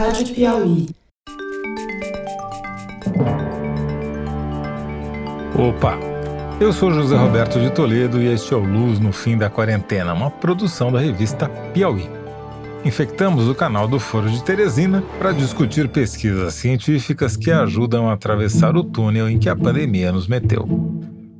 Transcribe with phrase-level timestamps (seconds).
[0.00, 0.88] Rádio Piauí.
[5.54, 5.98] Opa!
[6.58, 10.14] Eu sou José Roberto de Toledo e este é o Luz no Fim da Quarentena,
[10.14, 12.08] uma produção da revista Piauí.
[12.82, 18.74] Infectamos o canal do Foro de Teresina para discutir pesquisas científicas que ajudam a atravessar
[18.78, 20.66] o túnel em que a pandemia nos meteu.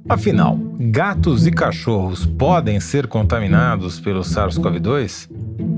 [0.06, 5.69] Afinal, gatos e cachorros podem ser contaminados pelo SARS-CoV-2?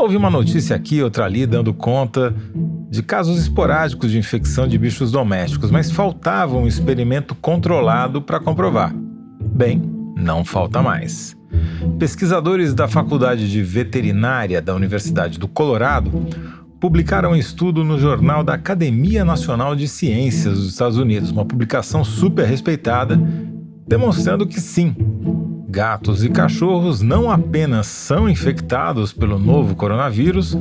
[0.00, 2.34] Houve uma notícia aqui, outra ali, dando conta
[2.88, 8.94] de casos esporádicos de infecção de bichos domésticos, mas faltava um experimento controlado para comprovar.
[9.38, 9.82] Bem,
[10.16, 11.36] não falta mais.
[11.98, 16.10] Pesquisadores da Faculdade de Veterinária da Universidade do Colorado
[16.80, 22.02] publicaram um estudo no Jornal da Academia Nacional de Ciências dos Estados Unidos, uma publicação
[22.04, 23.20] super respeitada,
[23.86, 24.96] demonstrando que sim,
[25.70, 30.58] gatos e cachorros não apenas são infectados pelo novo coronavírus,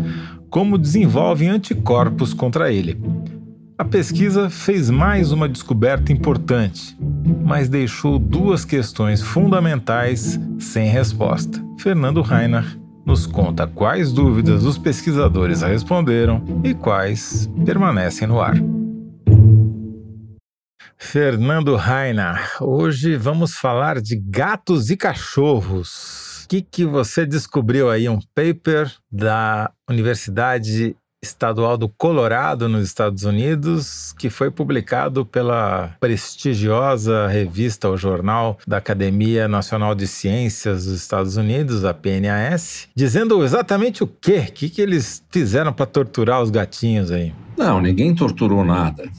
[0.49, 2.97] como desenvolvem anticorpos contra ele.
[3.77, 6.97] A pesquisa fez mais uma descoberta importante,
[7.43, 11.63] mas deixou duas questões fundamentais sem resposta.
[11.77, 18.55] Fernando Reiner nos conta quais dúvidas os pesquisadores responderam e quais permanecem no ar.
[21.01, 26.43] Fernando Rainer, hoje vamos falar de gatos e cachorros.
[26.43, 28.09] O que, que você descobriu aí?
[28.09, 37.27] Um paper da Universidade Estadual do Colorado, nos Estados Unidos, que foi publicado pela prestigiosa
[37.27, 44.03] revista ou jornal da Academia Nacional de Ciências dos Estados Unidos, a PNAS, dizendo exatamente
[44.03, 44.45] o quê?
[44.49, 47.33] O que, que eles fizeram para torturar os gatinhos aí?
[47.57, 49.09] Não, ninguém torturou nada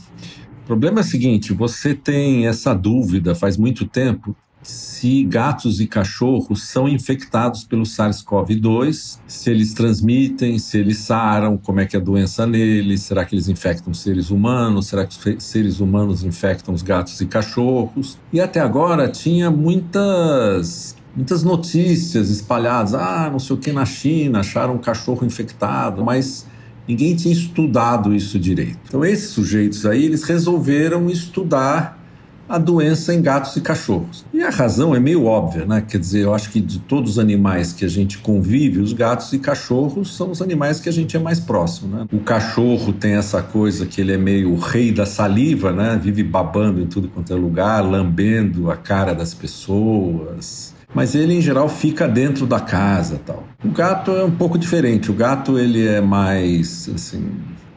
[0.71, 6.65] problema é o seguinte: você tem essa dúvida faz muito tempo se gatos e cachorros
[6.65, 12.03] são infectados pelo SARS-CoV-2, se eles transmitem, se eles saram, como é que é a
[12.03, 16.83] doença neles, será que eles infectam seres humanos, será que os seres humanos infectam os
[16.83, 18.19] gatos e cachorros?
[18.31, 24.41] E até agora tinha muitas muitas notícias espalhadas, ah, não sei o que na China,
[24.41, 26.47] acharam um cachorro infectado, mas
[26.91, 28.79] Ninguém tinha estudado isso direito.
[28.89, 32.01] Então esses sujeitos aí, eles resolveram estudar
[32.49, 34.27] a doença em gatos e cachorros.
[34.35, 35.85] E a razão é meio óbvia, né?
[35.89, 39.33] Quer dizer, eu acho que de todos os animais que a gente convive, os gatos
[39.33, 42.07] e cachorros são os animais que a gente é mais próximo, né?
[42.13, 45.97] O cachorro tem essa coisa que ele é meio o rei da saliva, né?
[46.03, 51.41] Vive babando em tudo quanto é lugar, lambendo a cara das pessoas, mas ele em
[51.41, 53.45] geral fica dentro da casa tal.
[53.65, 55.11] O gato é um pouco diferente.
[55.11, 57.25] O gato ele é mais assim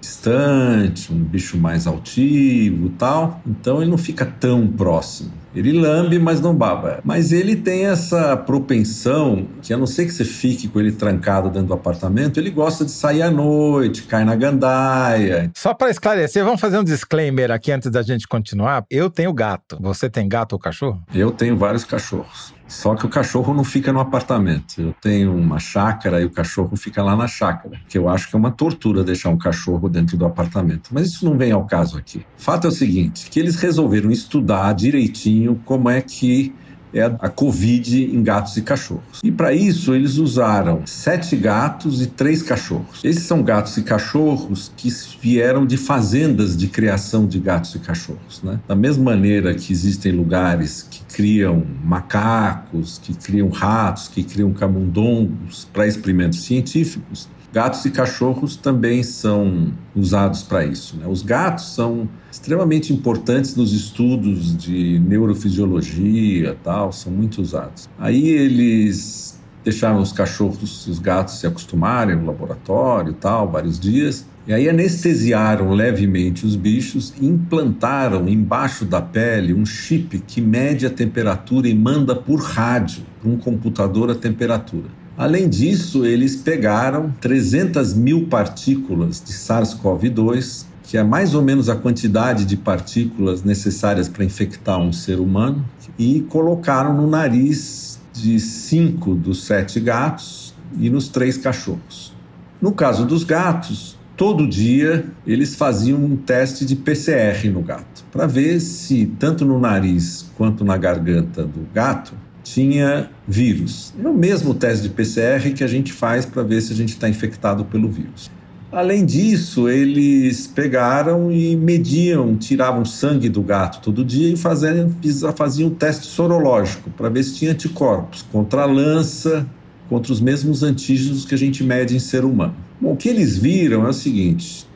[0.03, 3.41] distante, um bicho mais altivo tal.
[3.47, 5.31] Então ele não fica tão próximo.
[5.55, 6.99] Ele lambe, mas não baba.
[7.03, 11.47] Mas ele tem essa propensão que, a não ser que você fique com ele trancado
[11.49, 15.51] dentro do apartamento, ele gosta de sair à noite, cai na gandaia.
[15.55, 18.83] Só para esclarecer, vamos fazer um disclaimer aqui antes da gente continuar.
[18.89, 19.77] Eu tenho gato.
[19.79, 21.03] Você tem gato ou cachorro?
[21.13, 22.51] Eu tenho vários cachorros.
[22.73, 24.81] Só que o cachorro não fica no apartamento.
[24.81, 28.35] Eu tenho uma chácara e o cachorro fica lá na chácara, que eu acho que
[28.35, 30.89] é uma tortura deixar um cachorro dentro do apartamento.
[30.91, 32.25] Mas isso não vem ao caso aqui.
[32.35, 36.53] Fato é o seguinte, que eles resolveram estudar direitinho como é que
[36.93, 39.19] é a Covid em gatos e cachorros.
[39.23, 43.03] E para isso eles usaram sete gatos e três cachorros.
[43.03, 44.89] Esses são gatos e cachorros que
[45.21, 48.41] vieram de fazendas de criação de gatos e cachorros.
[48.43, 48.59] Né?
[48.67, 55.67] Da mesma maneira que existem lugares que criam macacos, que criam ratos, que criam camundongos
[55.71, 60.97] para experimentos científicos, Gatos e cachorros também são usados para isso.
[60.97, 61.05] Né?
[61.07, 67.87] Os gatos são extremamente importantes nos estudos de neurofisiologia, tal, são muito usados.
[67.99, 74.25] Aí eles deixaram os cachorros os gatos se acostumarem no laboratório, tal, vários dias.
[74.47, 80.87] E aí anestesiaram levemente os bichos e implantaram embaixo da pele um chip que mede
[80.87, 85.02] a temperatura e manda por rádio para um computador a temperatura.
[85.15, 91.75] Além disso, eles pegaram 300 mil partículas de SARS-CoV-2, que é mais ou menos a
[91.75, 95.63] quantidade de partículas necessárias para infectar um ser humano,
[95.99, 102.11] e colocaram no nariz de cinco dos sete gatos e nos três cachorros.
[102.59, 108.25] No caso dos gatos, todo dia eles faziam um teste de PCR no gato, para
[108.25, 112.13] ver se, tanto no nariz quanto na garganta do gato,
[112.43, 113.93] tinha vírus.
[114.03, 116.89] É o mesmo teste de PCR que a gente faz para ver se a gente
[116.89, 118.29] está infectado pelo vírus.
[118.71, 124.91] Além disso, eles pegaram e mediam, tiravam sangue do gato todo dia e faziam,
[125.35, 129.47] faziam um teste sorológico para ver se tinha anticorpos contra a lança,
[129.87, 132.55] contra os mesmos antígenos que a gente mede em ser humano.
[132.81, 134.67] Bom, o que eles viram é o seguinte: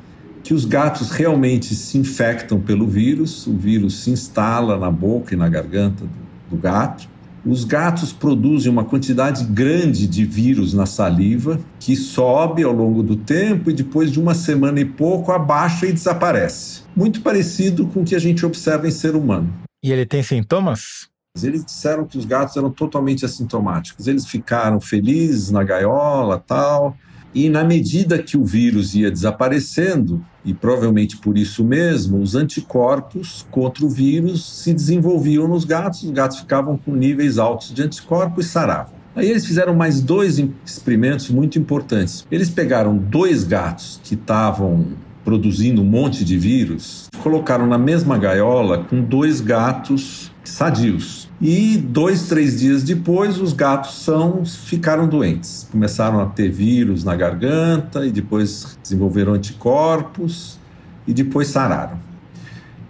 [0.43, 5.37] que os gatos realmente se infectam pelo vírus, o vírus se instala na boca e
[5.37, 7.09] na garganta do, do gato.
[7.45, 13.15] Os gatos produzem uma quantidade grande de vírus na saliva que sobe ao longo do
[13.15, 16.81] tempo e depois de uma semana e pouco abaixa e desaparece.
[16.95, 19.53] Muito parecido com o que a gente observa em ser humano.
[19.83, 21.07] E ele tem sintomas?
[21.41, 24.07] Eles disseram que os gatos eram totalmente assintomáticos.
[24.07, 26.97] Eles ficaram felizes na gaiola, tal,
[27.33, 33.45] e na medida que o vírus ia desaparecendo, e provavelmente por isso mesmo, os anticorpos
[33.51, 38.45] contra o vírus se desenvolviam nos gatos, os gatos ficavam com níveis altos de anticorpos
[38.45, 38.93] e saravam.
[39.15, 42.25] Aí eles fizeram mais dois experimentos muito importantes.
[42.31, 44.85] Eles pegaram dois gatos que estavam
[45.25, 51.26] produzindo um monte de vírus, colocaram na mesma gaiola com dois gatos sadios.
[51.39, 55.67] E dois, três dias depois, os gatos são, ficaram doentes.
[55.71, 60.59] Começaram a ter vírus na garganta e depois desenvolveram anticorpos
[61.05, 61.99] e depois sararam.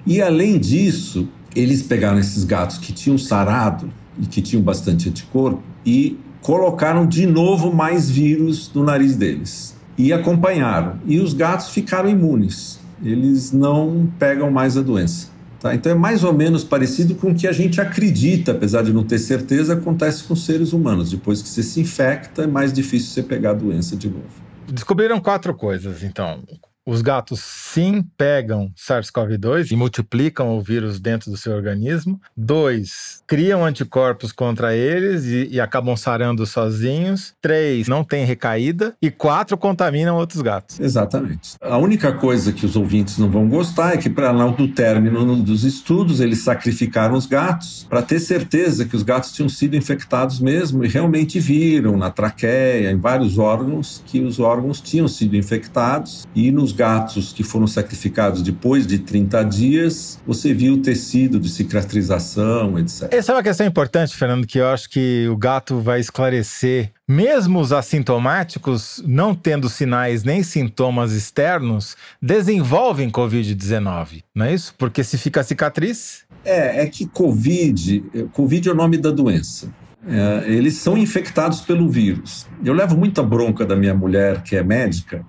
[0.05, 5.61] E além disso, eles pegaram esses gatos que tinham sarado e que tinham bastante anticorpo
[5.85, 10.99] e colocaram de novo mais vírus no nariz deles e acompanharam.
[11.05, 15.36] E os gatos ficaram imunes, eles não pegam mais a doença.
[15.67, 15.75] Tá?
[15.75, 19.03] Então é mais ou menos parecido com o que a gente acredita, apesar de não
[19.03, 21.11] ter certeza, acontece com seres humanos.
[21.11, 24.47] Depois que você se infecta, é mais difícil você pegar a doença de novo.
[24.67, 26.41] Descobriram quatro coisas, então
[26.87, 32.19] os gatos sim pegam SARS-CoV-2 e multiplicam o vírus dentro do seu organismo.
[32.35, 37.33] Dois, criam anticorpos contra eles e, e acabam sarando sozinhos.
[37.41, 38.95] Três, não tem recaída.
[39.01, 40.79] E quatro, contaminam outros gatos.
[40.79, 41.55] Exatamente.
[41.59, 45.35] A única coisa que os ouvintes não vão gostar é que, para lá do término
[45.35, 50.39] dos estudos, eles sacrificaram os gatos para ter certeza que os gatos tinham sido infectados
[50.39, 56.25] mesmo e realmente viram na traqueia, em vários órgãos, que os órgãos tinham sido infectados
[56.33, 61.49] e nos gatos que foram sacrificados depois de 30 dias, você viu o tecido de
[61.49, 63.07] cicatrização, etc.
[63.11, 66.91] Essa é uma questão importante, Fernando, que eu acho que o gato vai esclarecer.
[67.07, 74.75] Mesmo os assintomáticos, não tendo sinais nem sintomas externos, desenvolvem Covid-19, não é isso?
[74.77, 76.25] Porque se fica cicatriz.
[76.45, 78.03] É, é que Covid,
[78.33, 79.69] Covid é o nome da doença.
[80.07, 82.47] É, eles são infectados pelo vírus.
[82.63, 85.25] Eu levo muita bronca da minha mulher, que é médica,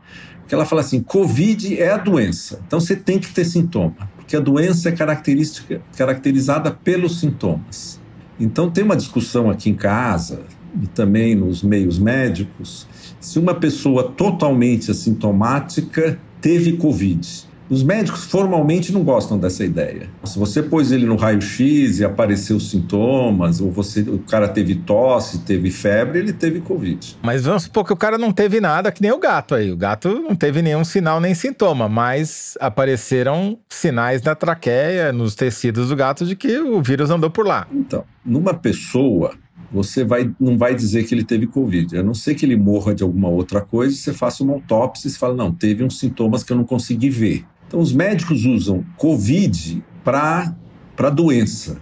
[0.49, 4.35] que ela fala assim: Covid é a doença, então você tem que ter sintoma, porque
[4.35, 8.00] a doença é característica, caracterizada pelos sintomas.
[8.41, 10.43] Então tem uma discussão aqui em casa
[10.83, 12.87] e também nos meios médicos
[13.21, 17.48] se uma pessoa totalmente assintomática teve Covid.
[17.70, 20.09] Os médicos formalmente não gostam dessa ideia.
[20.25, 25.41] Se você pôs ele no raio-x e apareceu sintomas, ou você, o cara teve tosse,
[25.41, 27.19] teve febre, ele teve Covid.
[27.23, 29.70] Mas vamos supor que o cara não teve nada, que nem o gato aí.
[29.70, 35.91] O gato não teve nenhum sinal nem sintoma, mas apareceram sinais na traqueia, nos tecidos
[35.91, 37.67] do gato, de que o vírus andou por lá.
[37.71, 39.35] Então, numa pessoa
[39.71, 41.99] você vai, não vai dizer que ele teve Covid.
[41.99, 45.12] A não ser que ele morra de alguma outra coisa, você faça uma autópsia e
[45.12, 47.44] fala, não, teve uns sintomas que eu não consegui ver.
[47.69, 50.55] Então, os médicos usam Covid para
[51.12, 51.76] doença.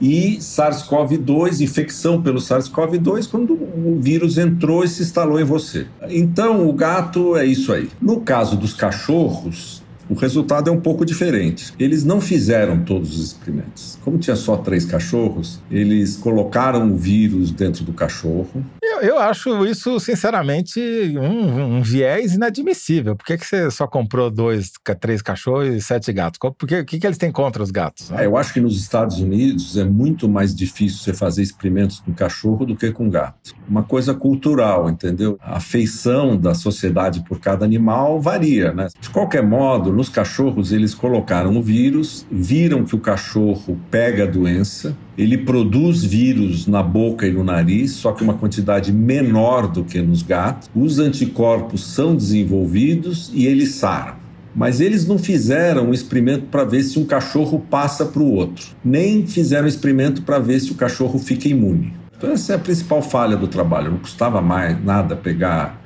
[0.00, 5.86] E SARS-CoV-2, infecção pelo SARS-CoV-2, quando o vírus entrou e se instalou em você.
[6.08, 7.88] Então, o gato é isso aí.
[8.00, 11.74] No caso dos cachorros, o resultado é um pouco diferente.
[11.78, 13.98] Eles não fizeram todos os experimentos.
[14.04, 18.64] Como tinha só três cachorros, eles colocaram o vírus dentro do cachorro.
[19.00, 20.80] Eu, eu acho isso, sinceramente,
[21.18, 23.16] um, um, viés inadmissível.
[23.16, 26.38] Por que, que você só comprou dois, três cachorros e sete gatos?
[26.38, 28.10] Por que, o que, que eles têm contra os gatos?
[28.12, 32.12] É, eu acho que nos Estados Unidos é muito mais difícil você fazer experimentos com
[32.12, 33.54] cachorro do que com gato.
[33.68, 35.38] Uma coisa cultural, entendeu?
[35.40, 38.88] A afeição da sociedade por cada animal varia, né?
[39.00, 44.26] De qualquer modo, nos cachorros, eles colocaram o vírus, viram que o cachorro pega a
[44.26, 49.82] doença, ele produz vírus na boca e no nariz, só que uma quantidade menor do
[49.82, 50.70] que nos gatos.
[50.72, 54.14] Os anticorpos são desenvolvidos e eles saram.
[54.54, 58.68] Mas eles não fizeram um experimento para ver se um cachorro passa para o outro,
[58.84, 61.92] nem fizeram um experimento para ver se o cachorro fica imune.
[62.16, 63.90] Então, essa é a principal falha do trabalho.
[63.90, 65.80] Não custava mais nada pegar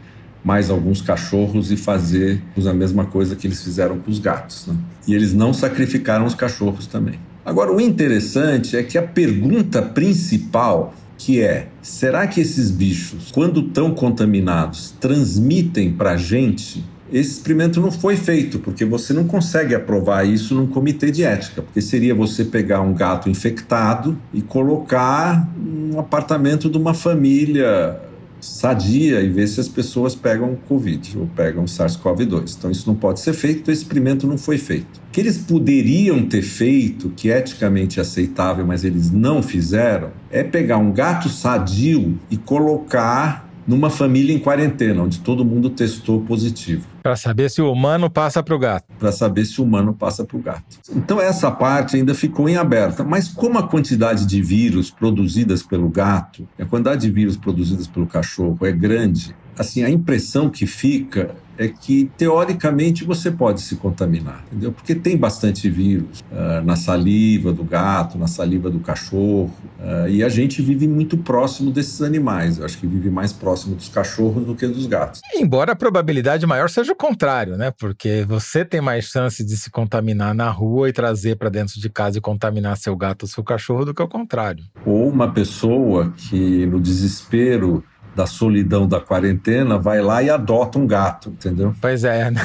[0.44, 4.66] mais alguns cachorros e fazer a mesma coisa que eles fizeram com os gatos.
[4.66, 4.74] Né?
[5.06, 7.18] E eles não sacrificaram os cachorros também.
[7.44, 13.60] Agora, o interessante é que a pergunta principal, que é: será que esses bichos, quando
[13.60, 16.84] estão contaminados, transmitem para a gente?
[17.12, 21.60] Esse experimento não foi feito, porque você não consegue aprovar isso num comitê de ética,
[21.60, 28.00] porque seria você pegar um gato infectado e colocar um apartamento de uma família
[28.42, 32.56] sadia e ver se as pessoas pegam Covid ou pegam SARS-CoV-2.
[32.58, 35.00] Então, isso não pode ser feito, então esse experimento não foi feito.
[35.08, 40.42] O que eles poderiam ter feito, que é eticamente aceitável, mas eles não fizeram, é
[40.42, 46.86] pegar um gato sadio e colocar numa família em quarentena, onde todo mundo testou positivo.
[47.02, 48.86] Para saber se o humano passa para o gato.
[48.98, 50.78] Para saber se o humano passa para o gato.
[50.94, 53.04] Então, essa parte ainda ficou em aberta.
[53.04, 58.06] Mas, como a quantidade de vírus produzidas pelo gato, a quantidade de vírus produzidas pelo
[58.06, 64.44] cachorro é grande, assim, a impressão que fica é que, teoricamente, você pode se contaminar,
[64.50, 64.72] entendeu?
[64.72, 70.22] Porque tem bastante vírus uh, na saliva do gato, na saliva do cachorro, uh, e
[70.22, 72.58] a gente vive muito próximo desses animais.
[72.58, 75.20] Eu acho que vive mais próximo dos cachorros do que dos gatos.
[75.34, 77.72] Embora a probabilidade maior seja o contrário, né?
[77.78, 81.88] Porque você tem mais chance de se contaminar na rua e trazer para dentro de
[81.88, 84.64] casa e contaminar seu gato ou seu cachorro do que o contrário.
[84.84, 90.86] Ou uma pessoa que, no desespero, da solidão da quarentena, vai lá e adota um
[90.86, 91.74] gato, entendeu?
[91.80, 92.30] Pois é.
[92.30, 92.40] Né?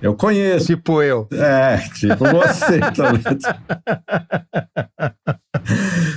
[0.00, 0.66] Eu conheço.
[0.66, 1.28] Tipo eu.
[1.32, 3.38] É, tipo você, Toledo.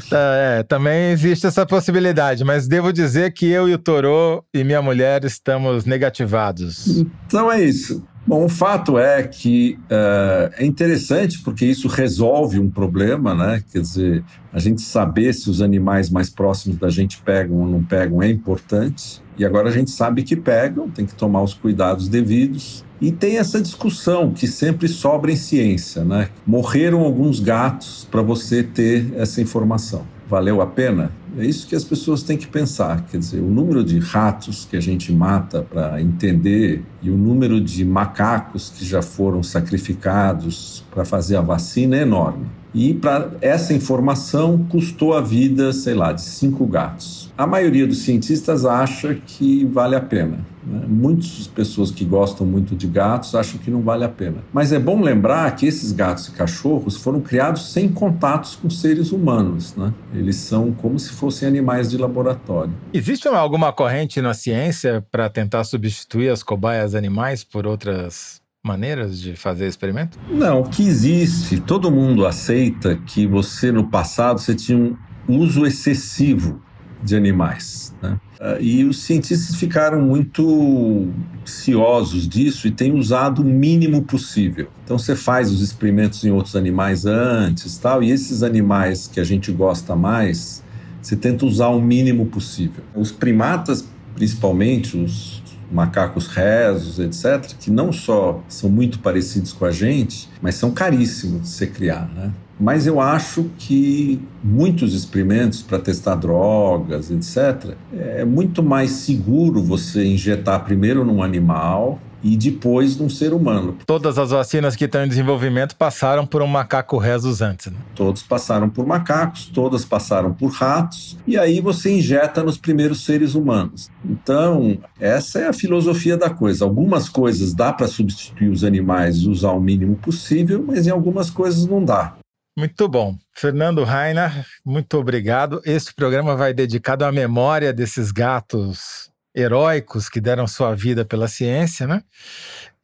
[0.10, 4.63] Tá, é, também existe essa possibilidade, mas devo dizer que eu e o Torô e
[4.63, 7.06] minha mulher estamos negativados.
[7.25, 8.04] Então é isso.
[8.27, 13.63] Bom, o fato é que uh, é interessante porque isso resolve um problema, né?
[13.72, 17.81] Quer dizer, a gente saber se os animais mais próximos da gente pegam ou não
[17.81, 19.24] pegam é importante.
[19.38, 22.84] E agora a gente sabe que pegam, tem que tomar os cuidados devidos.
[23.00, 26.27] E tem essa discussão que sempre sobra em ciência, né?
[26.46, 30.05] Morreram alguns gatos para você ter essa informação.
[30.27, 31.13] Valeu a pena?
[31.38, 33.06] É isso que as pessoas têm que pensar.
[33.06, 37.62] Quer dizer, o número de ratos que a gente mata para entender e o número
[37.62, 42.48] de macacos que já foram sacrificados para fazer a vacina é enorme.
[42.74, 47.31] E para essa informação custou a vida, sei lá, de cinco gatos.
[47.38, 50.39] A maioria dos cientistas acha que vale a pena.
[50.67, 50.86] Né?
[50.88, 54.38] Muitas pessoas que gostam muito de gatos acham que não vale a pena.
[54.51, 59.12] Mas é bom lembrar que esses gatos e cachorros foram criados sem contatos com seres
[59.12, 59.75] humanos.
[59.75, 59.93] Né?
[60.13, 62.74] Eles são como se fossem animais de laboratório.
[62.93, 69.36] Existe alguma corrente na ciência para tentar substituir as cobaias animais por outras maneiras de
[69.36, 70.19] fazer experimento?
[70.29, 71.59] Não, que existe.
[71.59, 76.62] Todo mundo aceita que você no passado você tinha um uso excessivo
[77.01, 77.95] de animais.
[78.01, 78.19] Né?
[78.39, 81.07] Ah, e os cientistas ficaram muito
[81.45, 84.67] ciosos disso e têm usado o mínimo possível.
[84.83, 89.24] Então você faz os experimentos em outros animais antes, tal, e esses animais que a
[89.24, 90.63] gente gosta mais,
[91.01, 92.83] você tenta usar o mínimo possível.
[92.93, 99.71] Os primatas, principalmente os macacos rezos, etc., que não só são muito parecidos com a
[99.71, 102.31] gente, mas são caríssimos de se criar, né?
[102.59, 110.03] Mas eu acho que muitos experimentos para testar drogas, etc., é muito mais seguro você
[110.03, 113.77] injetar primeiro num animal e depois num ser humano.
[113.86, 117.67] Todas as vacinas que estão em desenvolvimento passaram por um macaco rezos antes.
[117.67, 117.77] Né?
[117.96, 123.34] Todos passaram por macacos, todas passaram por ratos, e aí você injeta nos primeiros seres
[123.34, 123.89] humanos.
[124.03, 126.65] Então, essa é a filosofia da coisa.
[126.65, 131.29] Algumas coisas dá para substituir os animais e usar o mínimo possível, mas em algumas
[131.29, 132.17] coisas não dá.
[132.57, 133.15] Muito bom.
[133.36, 135.62] Fernando Rainer, muito obrigado.
[135.63, 141.86] Este programa vai dedicado à memória desses gatos heróicos que deram sua vida pela ciência,
[141.86, 142.01] né?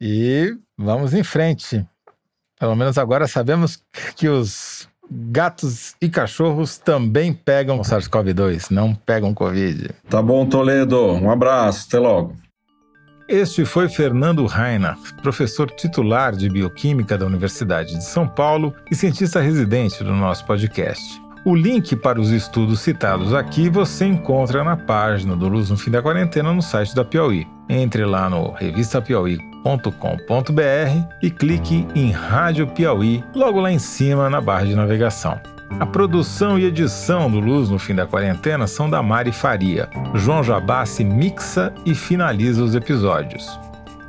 [0.00, 1.84] E vamos em frente.
[2.58, 3.82] Pelo menos agora sabemos
[4.14, 9.90] que os gatos e cachorros também pegam o SARS-CoV-2, não pegam Covid.
[10.08, 11.12] Tá bom, Toledo.
[11.14, 11.86] Um abraço.
[11.88, 12.36] Até logo.
[13.28, 19.40] Este foi Fernando Rainer, professor titular de Bioquímica da Universidade de São Paulo e cientista
[19.40, 21.23] residente do nosso podcast.
[21.44, 25.90] O link para os estudos citados aqui você encontra na página do Luz no Fim
[25.90, 27.46] da Quarentena no site da Piauí.
[27.68, 34.64] Entre lá no revistapiauí.com.br e clique em Rádio Piauí, logo lá em cima na barra
[34.64, 35.38] de navegação.
[35.78, 39.86] A produção e edição do Luz no Fim da Quarentena são da Mari Faria.
[40.14, 43.60] João Jabassi mixa e finaliza os episódios.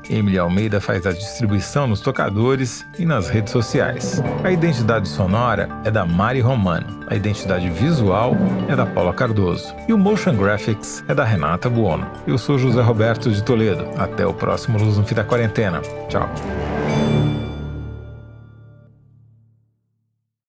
[0.09, 4.21] Emily Almeida faz a distribuição nos tocadores e nas redes sociais.
[4.43, 7.05] A identidade sonora é da Mari Romano.
[7.07, 8.35] A identidade visual
[8.67, 9.75] é da Paula Cardoso.
[9.87, 12.09] E o Motion Graphics é da Renata Buono.
[12.25, 13.87] Eu sou José Roberto de Toledo.
[13.97, 15.81] Até o próximo Luz no Fim da Quarentena.
[16.09, 16.29] Tchau.